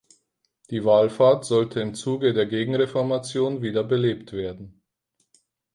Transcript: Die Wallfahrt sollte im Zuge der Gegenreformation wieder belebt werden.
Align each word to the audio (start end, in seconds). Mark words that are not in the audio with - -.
Die 0.71 0.83
Wallfahrt 0.83 1.45
sollte 1.45 1.79
im 1.79 1.93
Zuge 1.93 2.33
der 2.33 2.47
Gegenreformation 2.47 3.61
wieder 3.61 3.83
belebt 3.83 4.33
werden. 4.33 4.81